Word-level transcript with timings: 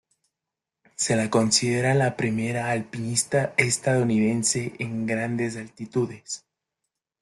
Se 0.95 1.15
la 1.15 1.29
considera 1.29 1.93
la 1.93 2.17
primera 2.17 2.71
alpinista 2.71 3.53
estadounidense 3.55 4.73
en 4.79 5.05
grandes 5.05 5.57
altitudes. 5.57 6.43